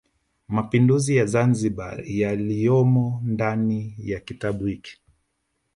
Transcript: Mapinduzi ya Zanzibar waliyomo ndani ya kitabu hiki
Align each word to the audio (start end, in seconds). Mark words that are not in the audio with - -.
Mapinduzi 0.47 1.15
ya 1.15 1.25
Zanzibar 1.25 1.97
waliyomo 2.21 3.21
ndani 3.25 3.95
ya 3.97 4.19
kitabu 4.19 4.65
hiki 4.65 5.01